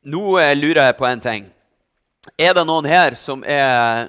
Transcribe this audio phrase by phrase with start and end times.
[0.00, 1.48] Nå eh, lurer jeg på en ting.
[2.40, 4.08] Er det noen her som er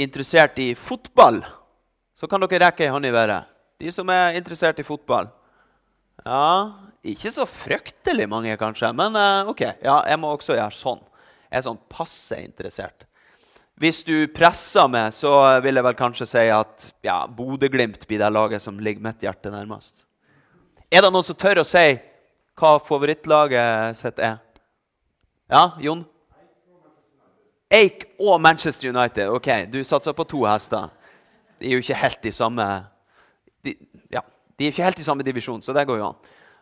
[0.00, 1.38] interessert i fotball?
[2.18, 3.46] Så kan dere rekke ei hånd i været.
[3.80, 5.30] De som er interessert i fotball.
[6.24, 6.72] Ja,
[7.06, 9.62] ikke så fryktelig mange, kanskje, men eh, OK.
[9.86, 11.00] Ja, jeg må også gjøre sånn.
[11.46, 13.06] Jeg er sånn passe interessert.
[13.80, 15.30] Hvis du presser meg, så
[15.64, 19.54] vil jeg vel kanskje si at ja, Bodø-Glimt blir det laget som ligger mitt hjerte
[19.54, 20.04] nærmest.
[20.90, 21.86] Er det noen som tør å si
[22.60, 24.40] hva favorittlaget sitt er?
[25.50, 26.04] Ja, Jon?
[27.70, 29.28] Eik og Manchester United.
[29.34, 30.88] Ok, Du satser på to hester.
[31.58, 32.66] De er jo ikke helt i samme
[33.64, 33.74] de,
[34.12, 34.22] ja,
[34.56, 36.18] de er ikke helt i samme divisjon, så det går jo an.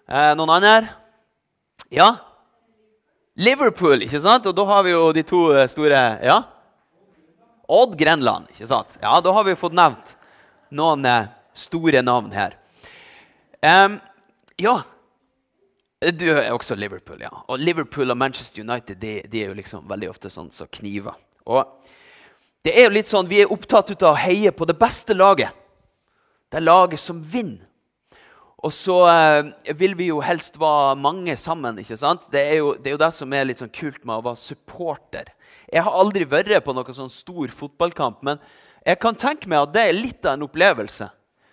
[0.09, 0.89] Eh, noen andre?
[1.95, 2.09] Ja?
[3.39, 4.49] Liverpool, ikke sant?
[4.51, 6.41] Og da har vi jo de to eh, store Ja?
[7.69, 8.97] Odd Grenland, ikke sant?
[9.03, 10.17] Ja, da har vi fått nevnt
[10.75, 12.57] noen eh, store navn her.
[13.61, 13.99] Um,
[14.59, 14.81] ja.
[15.99, 17.31] Du er også Liverpool, ja.
[17.51, 20.71] Og Liverpool og Manchester United de, de er jo liksom veldig ofte sånn som så
[20.79, 21.17] kniver.
[21.49, 21.65] Og
[22.63, 25.51] det er jo litt sånn, Vi er opptatt av å heie på det beste laget.
[26.49, 27.65] Det er laget som vinner.
[28.59, 31.79] Og så eh, vil vi jo helst være mange sammen.
[31.79, 32.27] ikke sant?
[32.31, 34.41] Det er, jo, det er, jo, det som er litt sånn kult med å være
[34.41, 35.31] supporter.
[35.71, 38.43] Jeg har aldri vært på noen sånn stor fotballkamp, men
[38.87, 41.07] jeg kan tenke meg at det er litt av en opplevelse.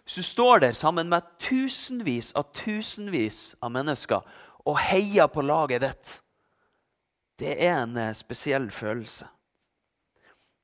[0.06, 4.22] Du står der sammen med tusenvis av tusenvis av mennesker
[4.66, 6.12] og heier på laget ditt,
[7.42, 9.28] det er en eh, spesiell følelse.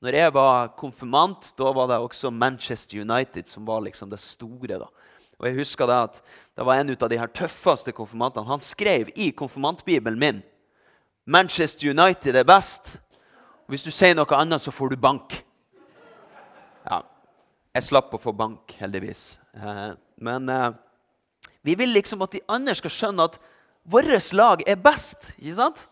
[0.01, 4.79] Når jeg var konfirmant, da var det også Manchester United som var liksom det store.
[4.79, 4.87] da.
[5.37, 6.21] Og jeg husker det at
[6.57, 8.47] det var en av de her tøffeste konfirmantene.
[8.47, 10.41] Han skrev i konfirmantbibelen min
[11.25, 12.97] Manchester United er best.
[13.67, 15.37] Hvis du sier noe annet, så får du bank.
[17.71, 19.39] Jeg slapp å få bank, heldigvis.
[19.55, 20.73] Eh, men eh,
[21.63, 23.37] vi vil liksom at de andre skal skjønne at
[23.87, 25.31] vårt lag er best.
[25.37, 25.85] Ikke sant?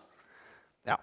[0.88, 0.98] Ja.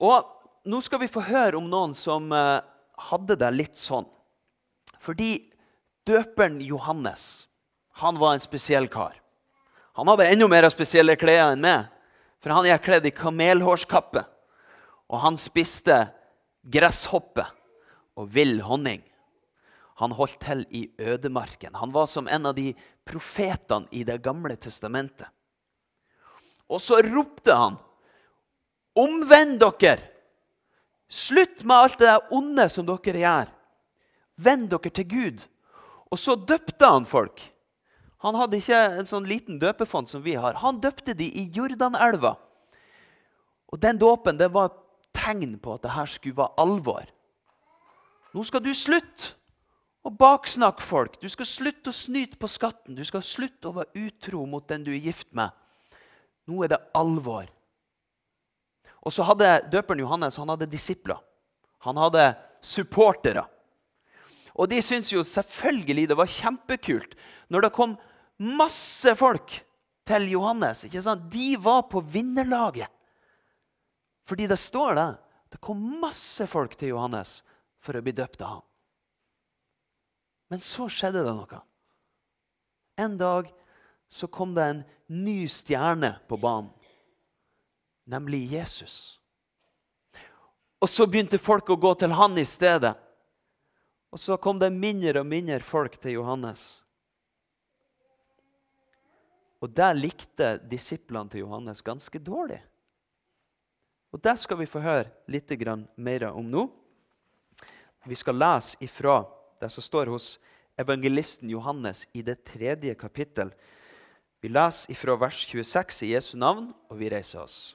[0.00, 0.24] Og
[0.68, 2.64] nå skal vi få høre om noen som eh,
[3.10, 4.08] hadde det litt sånn.
[5.04, 5.36] Fordi
[6.08, 7.46] døperen Johannes
[8.00, 9.18] han var en spesiell kar.
[9.98, 11.92] Han hadde enda mer spesielle klær enn meg.
[12.38, 14.22] For han er kledd i kamelhårskappe
[15.08, 15.96] og han spiste
[16.68, 17.44] gresshoppe
[18.18, 19.02] og vill honning.
[19.98, 21.74] Han holdt til i ødemarken.
[21.74, 22.72] Han var som en av de
[23.06, 25.26] profetene i Det gamle testamentet.
[26.68, 27.78] Og så ropte han,
[28.94, 30.02] 'Omvend dere!
[31.08, 33.48] Slutt med alt det onde som dere gjør.
[34.36, 35.46] Vend dere til Gud.'
[36.10, 37.40] Og så døpte han folk.
[38.18, 40.54] Han hadde ikke en sånn liten døpefond som vi har.
[40.54, 42.36] Han døpte de i Jordanelva.
[43.68, 44.72] Og den dåpen det var
[45.12, 47.04] tegn på at det her skulle være alvor.
[48.34, 49.34] Nå skal du slutte
[50.06, 51.18] å baksnakke folk.
[51.20, 52.96] Du skal slutte å snyte på skatten.
[52.96, 55.52] Du skal slutte å være utro mot den du er gift med.
[56.48, 57.48] Nå er det alvor.
[59.04, 61.20] Og så hadde døperen Johannes han hadde disipler.
[61.86, 62.32] Han hadde
[62.64, 63.44] supportere.
[64.58, 67.14] Og de syntes jo selvfølgelig det var kjempekult
[67.52, 67.94] når det kom
[68.38, 69.54] masse folk
[70.08, 70.84] til Johannes.
[70.84, 71.28] ikke sant?
[71.30, 72.88] De var på vinnerlaget.
[74.28, 75.08] Fordi det står det.
[75.54, 77.38] Det kom masse folk til Johannes
[77.84, 78.66] for å bli døpt av ham.
[80.48, 81.60] Men så skjedde det noe.
[82.98, 83.50] En dag
[84.08, 86.72] så kom det en ny stjerne på banen,
[88.08, 89.18] nemlig Jesus.
[90.80, 92.94] Og så begynte folk å gå til han i stedet.
[94.08, 96.80] Og så kom det mindre og mindre folk til Johannes.
[99.58, 102.60] Og det likte disiplene til Johannes ganske dårlig.
[104.14, 105.50] Og Det skal vi få høre litt
[105.96, 106.68] mer om nå.
[108.08, 109.20] Vi skal lese ifra
[109.60, 110.38] det som står hos
[110.80, 113.50] evangelisten Johannes i det tredje kapittel.
[114.40, 117.74] Vi leser ifra vers 26 i Jesu navn, og vi reiser oss.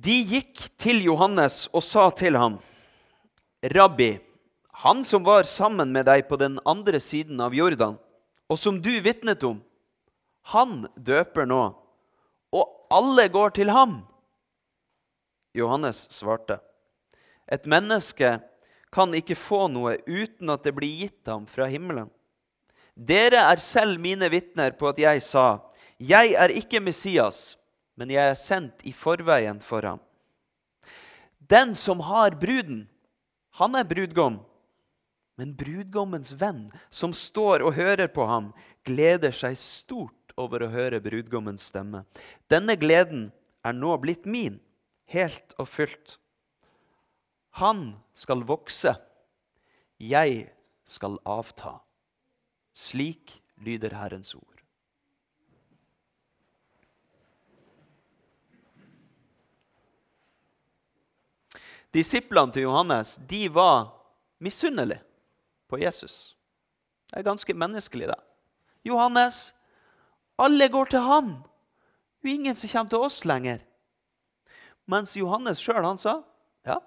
[0.00, 2.60] De gikk til Johannes og sa til ham,
[3.60, 4.20] 'Rabbi,
[4.86, 7.98] han som var sammen med deg på den andre siden av Jordan'
[8.50, 9.60] og som du vitnet om,
[10.50, 11.70] han døper nå,
[12.54, 14.00] og alle går til ham.
[15.56, 16.60] Johannes svarte,
[17.50, 18.38] et menneske
[18.94, 22.10] kan ikke få noe uten at det blir gitt ham fra himmelen.
[22.94, 25.62] Dere er selv mine vitner på at jeg sa,
[25.98, 27.56] jeg er ikke Messias,
[27.98, 30.00] men jeg er sendt i forveien for ham.
[31.50, 32.86] Den som har bruden,
[33.58, 34.38] han er brudgom.
[35.40, 38.50] Men brudgommens venn, som står og hører på ham,
[38.84, 42.04] gleder seg stort over å høre brudgommens stemme.
[42.50, 43.28] Denne gleden
[43.66, 44.58] er nå blitt min,
[45.12, 46.16] helt og fullt.
[47.60, 48.94] Han skal vokse,
[50.00, 50.46] jeg
[50.86, 51.78] skal avta.
[52.72, 54.46] Slik lyder Herrens ord.
[61.90, 63.90] Disiplene til Johannes de var
[64.38, 65.02] misunnelige
[65.70, 66.36] på Jesus.
[67.10, 68.18] Det er ganske menneskelig, det.
[68.86, 69.50] Johannes,
[70.40, 71.34] alle går til han.
[72.20, 73.60] Det er ingen som kommer til oss lenger.
[74.90, 76.20] Mens Johannes sjøl sa
[76.66, 76.80] ja,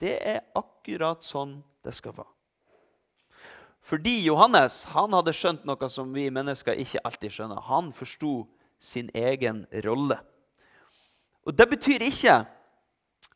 [0.00, 2.30] det er akkurat sånn det skal være.
[3.80, 7.62] Fordi Johannes han hadde skjønt noe som vi mennesker ikke alltid skjønner.
[7.66, 8.44] Han forsto
[8.78, 10.20] sin egen rolle.
[11.48, 12.44] Og Det betyr ikke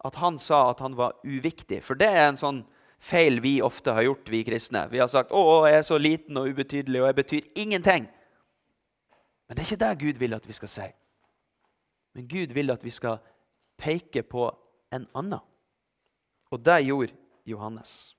[0.04, 2.60] at han sa at han var uviktig, for det er en sånn
[3.00, 4.84] feil vi ofte har gjort, vi kristne.
[4.92, 8.08] Vi har sagt 'Å, jeg er så liten og ubetydelig, og jeg betyr ingenting'.
[9.54, 10.84] Men det er ikke det Gud vil at vi skal si.
[12.18, 13.20] Men Gud vil at vi skal
[13.78, 14.48] peke på
[14.90, 15.38] en annen.
[16.50, 17.14] Og det gjorde
[17.46, 18.16] Johannes.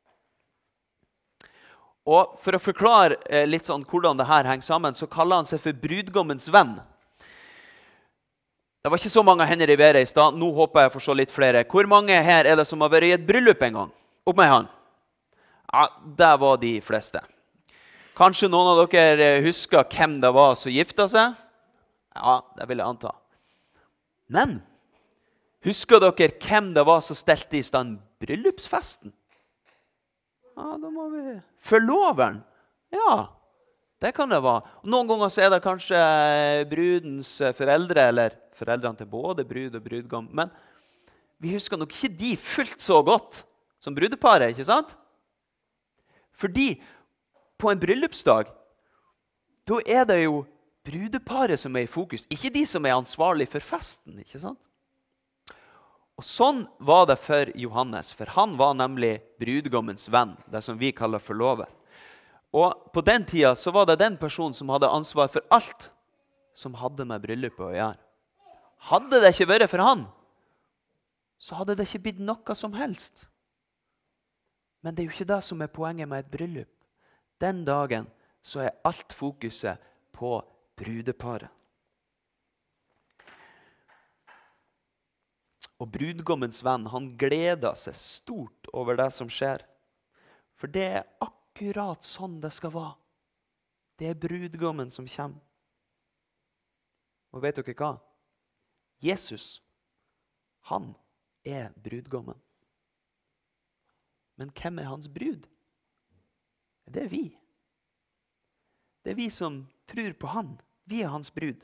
[2.08, 5.52] Og For å forklare eh, litt sånn hvordan det her henger sammen, så kaller han
[5.52, 6.78] seg for brudgommens venn.
[8.80, 10.40] Det var ikke så mange hender i været i stad.
[10.40, 11.68] Nå håper jeg å få se litt flere.
[11.68, 13.96] Hvor mange her er det som har vært i et bryllup en gang?
[14.24, 14.76] Opp med hånd.
[15.68, 17.28] Ja, det var de fleste.
[18.16, 21.36] Kanskje noen av dere husker hvem det var som gifta seg?
[22.16, 23.12] Ja, det vil jeg anta.
[24.32, 24.62] Men
[25.66, 29.12] husker dere hvem det var som stelte i stand bryllupsfesten?
[30.56, 31.36] Ja, da må vi
[31.66, 32.40] Forloveren?
[32.94, 33.28] Ja,
[34.00, 34.64] det kan det være.
[34.88, 36.00] Noen ganger så er det kanskje
[36.72, 40.32] brudens foreldre eller foreldrene til både brud og brudgom.
[40.32, 40.54] Men
[41.44, 43.44] vi husker nok ikke de fullt så godt
[43.84, 44.56] som brudeparet.
[44.56, 44.96] ikke sant?
[46.32, 46.78] Fordi
[47.58, 48.52] på en bryllupsdag
[49.66, 50.44] da er det jo
[50.86, 54.20] brudeparet som er i fokus, ikke de som er ansvarlig for festen.
[54.22, 54.62] ikke sant?
[56.16, 60.38] Og Sånn var det for Johannes, for han var nemlig brudgommens venn.
[60.48, 61.68] det som vi kaller forlover.
[62.54, 65.90] Og På den tida så var det den personen som hadde ansvar for alt
[66.54, 68.00] som hadde med bryllupet å gjøre.
[68.78, 70.06] Hadde det ikke vært for han,
[71.40, 73.28] så hadde det ikke blitt noe som helst.
[74.82, 76.70] Men det er jo ikke det som er poenget med et bryllup.
[77.42, 78.08] Den dagen
[78.42, 79.82] så er alt fokuset
[80.16, 80.38] på
[80.80, 81.52] brudeparet.
[85.76, 89.66] Og brudgommens venn han gleder seg stort over det som skjer.
[90.56, 92.96] For det er akkurat sånn det skal være.
[94.00, 95.44] Det er brudgommen som kommer.
[97.36, 97.92] Og vet dere hva?
[99.04, 99.60] Jesus,
[100.72, 100.94] han
[101.44, 102.40] er brudgommen.
[104.40, 105.44] Men hvem er hans brud?
[106.86, 107.26] Det er vi.
[109.04, 110.56] Det er vi som tror på han.
[110.90, 111.64] Vi er hans brud.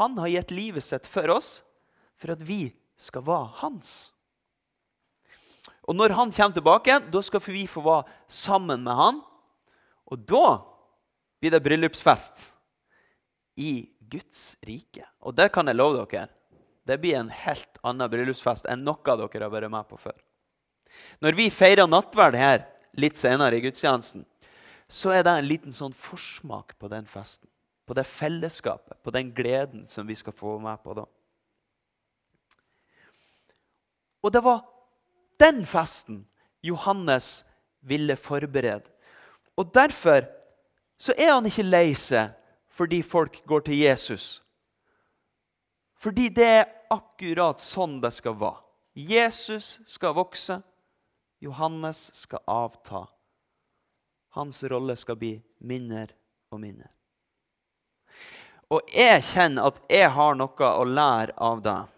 [0.00, 1.58] Han har gitt livet sitt for oss
[2.20, 4.12] for at vi skal være hans.
[5.84, 9.20] Og Når han kommer tilbake, da skal vi få være sammen med han.
[10.08, 10.62] Og da
[11.40, 12.54] blir det bryllupsfest
[13.60, 15.04] i Guds rike.
[15.20, 16.28] Og det kan jeg love dere.
[16.84, 20.16] Det blir en helt annen bryllupsfest enn noe dere har vært med på før.
[21.20, 22.64] Når vi feirer nattverd her
[23.00, 24.24] litt senere i gudstjenesten,
[24.88, 27.48] så er det en liten sånn forsmak på den festen.
[27.84, 31.04] På det fellesskapet, på den gleden som vi skal få med på da.
[34.24, 34.62] Og det var
[35.40, 36.22] den festen
[36.64, 37.44] Johannes
[37.84, 38.88] ville forberede.
[39.56, 40.24] Og derfor
[40.96, 42.32] så er han ikke lei seg
[42.74, 44.40] fordi folk går til Jesus
[46.04, 48.60] fordi det er akkurat sånn det skal være.
[48.92, 50.58] Jesus skal vokse,
[51.40, 53.06] Johannes skal avta.
[54.34, 56.08] Hans rolle skal bli mindre
[56.50, 56.88] og mindre.
[58.72, 61.92] Og jeg kjenner at jeg har noe å lære av deg.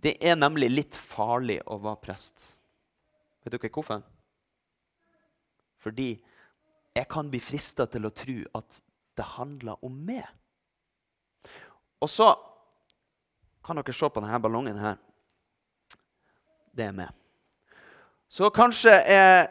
[0.00, 2.48] Det er nemlig litt farlig å være prest.
[3.44, 4.02] Vet dere hvorfor?
[5.80, 6.10] Fordi
[6.96, 8.80] jeg kan bli frista til å tro at
[9.16, 10.24] det handler om meg.
[12.00, 12.32] Og så
[13.64, 14.98] kan dere se på denne ballongen her.
[16.72, 17.14] Det er meg.
[18.30, 19.48] Så kanskje jeg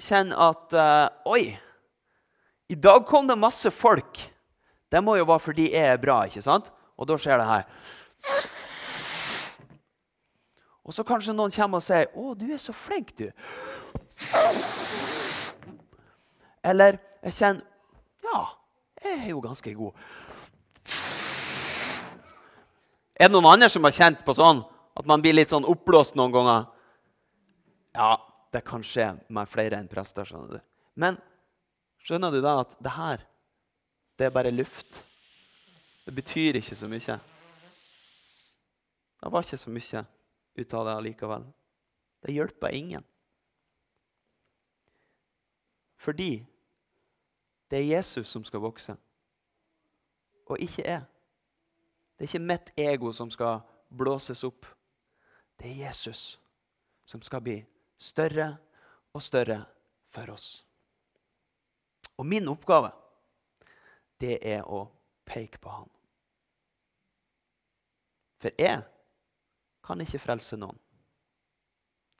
[0.00, 1.58] kjenner at uh, Oi!
[2.72, 4.20] I dag kom det masse folk.
[4.92, 6.22] Det må jo være fordi jeg er bra.
[6.24, 6.70] ikke sant?
[6.96, 7.66] Og da skjer det her.
[10.82, 13.30] Og så kanskje noen kommer og sier 'Å, du er så flink, du'.
[16.64, 17.62] Eller jeg kjenner
[18.22, 18.46] 'Ja,
[19.04, 19.94] jeg er jo ganske god'.
[23.16, 24.64] Er det noen andre som har kjent på sånn
[24.96, 26.66] at man blir litt sånn oppblåst noen ganger?
[27.94, 28.16] Ja,
[28.52, 30.24] det kan skje med flere enn prester.
[30.28, 30.60] skjønner du.
[30.94, 31.16] Men
[32.04, 33.24] skjønner du da at det her,
[34.18, 35.02] det er bare luft?
[36.04, 37.16] Det betyr ikke så mye.
[39.22, 40.04] Det var ikke så mye
[40.58, 41.46] ut av det allikevel.
[42.22, 43.04] Det hjelper ingen.
[45.96, 46.46] Fordi
[47.72, 48.92] Det er Jesus som skal vokse,
[50.46, 51.04] og ikke jeg.
[52.18, 54.66] Det er ikke mitt ego som skal blåses opp.
[55.58, 56.40] Det er Jesus
[57.04, 57.54] som skal bli
[58.02, 58.48] større
[59.14, 59.62] og større
[60.12, 60.48] for oss.
[62.18, 62.90] Og min oppgave,
[64.20, 64.84] det er å
[65.26, 65.90] peke på han.
[68.42, 68.82] For jeg
[69.86, 70.78] kan ikke frelse noen.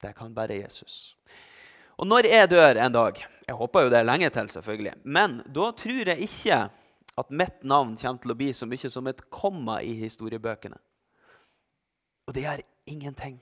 [0.02, 1.16] Det kan bare Jesus.
[1.98, 4.92] Og når jeg dør en dag Jeg håper jo det er lenge til, selvfølgelig.
[5.02, 6.58] Men da tror jeg ikke
[7.18, 10.78] at mitt navn kommer til å bli så mye som et komma i historiebøkene.
[12.30, 13.40] Og det gjør ingenting.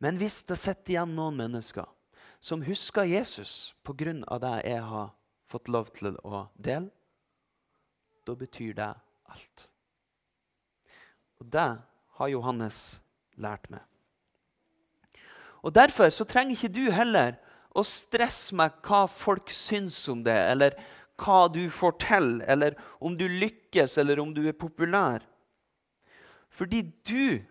[0.00, 1.88] Men hvis det sitter igjen noen mennesker
[2.40, 4.38] som husker Jesus pga.
[4.40, 5.12] det jeg har
[5.50, 6.88] fått lov til å dele,
[8.24, 8.94] da betyr det
[9.28, 9.68] alt.
[11.40, 11.68] Og det
[12.16, 13.00] har Johannes
[13.36, 13.80] lært meg.
[15.60, 17.36] Og Derfor så trenger ikke du heller
[17.76, 20.76] å stresse med hva folk syns om det, eller
[21.20, 25.24] hva du får til, eller om du lykkes, eller om du er populær.
[26.50, 27.44] Fordi du,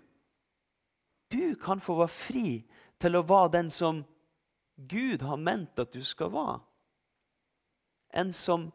[1.31, 2.47] du kan få være fri
[3.01, 4.03] til å være den som
[4.89, 6.59] Gud har ment at du skal være.
[8.15, 8.69] En som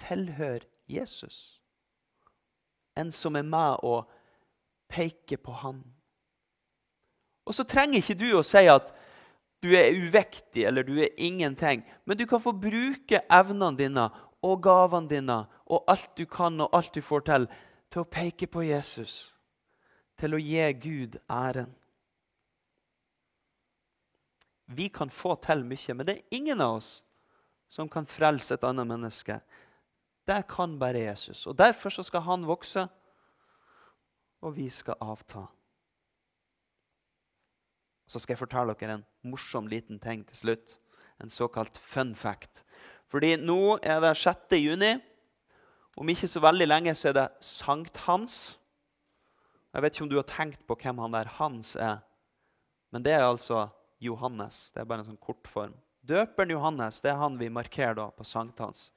[0.00, 1.60] tilhører Jesus.
[2.96, 4.08] En som er med og
[4.90, 5.82] peker på Han.
[7.46, 8.92] Og så trenger ikke du å si at
[9.60, 11.82] du er uvektig eller du er ingenting.
[12.04, 14.06] Men du kan få bruke evnene dine
[14.46, 17.46] og gavene dine og alt du kan og alt du får til,
[17.90, 19.34] til å peke på Jesus.
[20.20, 21.74] Til å gi Gud æren.
[24.70, 26.90] Vi kan få til mye, men det er ingen av oss
[27.70, 29.40] som kan frelse et annet menneske.
[30.26, 31.46] Det kan bare Jesus.
[31.46, 32.86] Og Derfor skal han vokse,
[34.40, 35.46] og vi skal avta.
[38.06, 40.78] Så skal jeg fortelle dere en morsom liten ting til slutt.
[41.22, 42.64] En såkalt fun fact.
[43.10, 44.56] Fordi nå er det 6.
[44.58, 44.96] juni.
[45.96, 48.56] Om ikke så veldig lenge så er det sankthans.
[49.74, 52.00] Jeg vet ikke om du har tenkt på hvem han der Hans er.
[52.90, 53.68] Men det er altså
[54.00, 54.70] Johannes.
[54.72, 55.76] Det er bare en sånn kortform.
[56.00, 58.88] Døperen Johannes det er han vi markerer da på sankthans.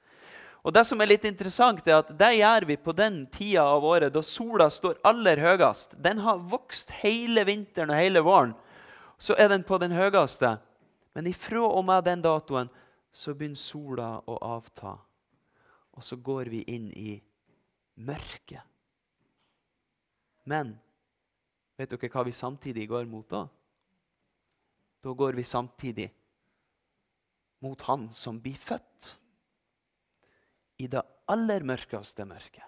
[0.64, 3.84] Og Det som er litt interessant, er at det gjør vi på den tida av
[3.84, 5.98] året da sola står aller høyest.
[6.00, 8.54] Den har vokst hele vinteren og hele våren
[9.18, 10.56] så er den på den høyeste.
[11.14, 12.70] Men ifra og med den datoen
[13.14, 14.96] så begynner sola å avta.
[15.94, 17.14] Og så går vi inn i
[17.94, 18.64] mørket.
[20.44, 20.74] Men
[21.78, 23.46] vet dere hva vi samtidig går mot da?
[25.04, 26.08] Da går vi samtidig
[27.64, 29.14] mot Han som blir født
[30.80, 32.64] i det aller mørkeste mørket.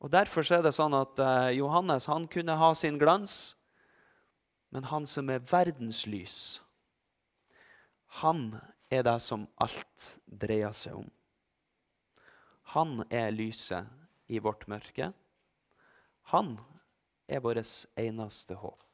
[0.00, 3.54] Og Derfor er det sånn at uh, Johannes han kunne ha sin glans
[4.74, 6.38] men han som er verdens lys,
[8.24, 8.56] han
[8.90, 11.06] er det som alt dreier seg om.
[12.74, 13.86] Han er lyset
[14.26, 15.12] i vårt mørke.
[16.34, 16.56] Han
[17.30, 17.62] er vårt
[18.02, 18.93] eneste håp.